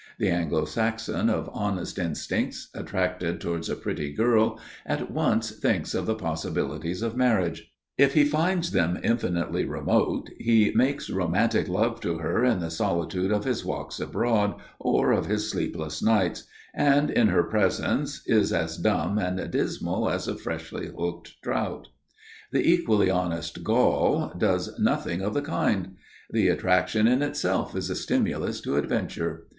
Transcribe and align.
The 0.17 0.29
Anglo 0.29 0.65
Saxon 0.65 1.29
of 1.29 1.47
honest 1.53 1.99
instincts, 1.99 2.69
attracted 2.73 3.39
towards 3.39 3.69
a 3.69 3.75
pretty 3.75 4.11
girl 4.11 4.59
at 4.83 5.11
once 5.11 5.51
thinks 5.51 5.93
of 5.93 6.07
the 6.07 6.15
possibilities 6.15 7.03
of 7.03 7.15
marriage; 7.15 7.71
if 7.99 8.15
he 8.15 8.25
finds 8.25 8.71
them 8.71 8.99
infinitely 9.03 9.63
remote, 9.63 10.29
he 10.39 10.71
makes 10.73 11.11
romantic 11.11 11.67
love 11.67 12.01
to 12.01 12.17
her 12.17 12.43
in 12.43 12.61
the 12.61 12.71
solitude 12.71 13.29
of 13.31 13.43
his 13.43 13.63
walks 13.63 13.99
abroad 13.99 14.55
or 14.79 15.11
of 15.11 15.27
his 15.27 15.47
sleepless 15.51 16.01
nights, 16.01 16.45
and, 16.73 17.11
in 17.11 17.27
her 17.27 17.43
presence, 17.43 18.23
is 18.25 18.51
as 18.51 18.77
dumb 18.77 19.19
and 19.19 19.51
dismal 19.51 20.09
as 20.09 20.27
a 20.27 20.35
freshly 20.35 20.87
hooked 20.87 21.35
trout. 21.43 21.89
The 22.51 22.67
equally 22.67 23.11
honest 23.11 23.63
Gaul 23.63 24.33
does 24.35 24.79
nothing 24.79 25.21
of 25.21 25.35
the 25.35 25.43
kind. 25.43 25.95
The 26.31 26.47
attraction 26.47 27.05
in 27.05 27.21
itself 27.21 27.75
is 27.75 27.91
a 27.91 27.95
stimulus 27.95 28.61
to 28.61 28.77
adventure. 28.77 29.45